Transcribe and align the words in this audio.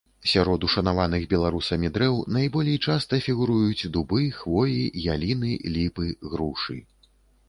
Сярод 0.29 0.63
ушанаваных 0.67 1.25
беларусамі 1.33 1.91
дрэў 1.97 2.15
найболей 2.37 2.77
часта 2.91 3.19
фігуруюць 3.25 3.89
дубы, 3.99 4.21
хвоі, 4.39 4.79
яліны, 5.13 5.53
ліпы, 5.77 6.07
грушы. 6.33 6.79